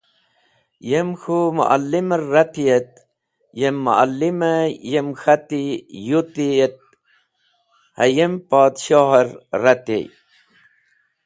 Yem 0.89 1.09
k̃hũ 1.19 1.39
Ma’limer 1.55 2.21
reti 2.33 2.65
et 2.77 2.91
yem 3.59 3.75
Ma’lim 3.85 4.39
yem 4.91 5.07
khati 5.21 5.63
yuti 6.07 6.47
et 6.65 6.77
hayem 7.97 8.33
Podshoh’r 8.49 9.27
retey. 9.63 10.05